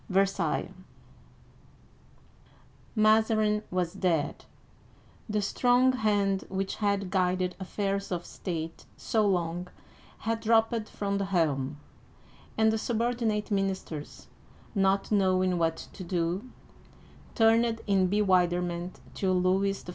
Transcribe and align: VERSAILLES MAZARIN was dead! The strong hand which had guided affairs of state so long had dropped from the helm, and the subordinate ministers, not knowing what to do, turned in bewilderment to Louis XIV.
VERSAILLES 0.09 0.71
MAZARIN 2.95 3.61
was 3.69 3.93
dead! 3.93 4.45
The 5.29 5.43
strong 5.43 5.91
hand 5.93 6.43
which 6.49 6.77
had 6.77 7.11
guided 7.11 7.55
affairs 7.59 8.11
of 8.11 8.25
state 8.25 8.87
so 8.97 9.27
long 9.27 9.67
had 10.21 10.39
dropped 10.39 10.89
from 10.89 11.19
the 11.19 11.25
helm, 11.25 11.77
and 12.57 12.73
the 12.73 12.79
subordinate 12.79 13.51
ministers, 13.51 14.25
not 14.73 15.11
knowing 15.11 15.59
what 15.59 15.77
to 15.93 16.03
do, 16.03 16.49
turned 17.35 17.81
in 17.85 18.07
bewilderment 18.07 18.99
to 19.13 19.31
Louis 19.31 19.83
XIV. 19.83 19.89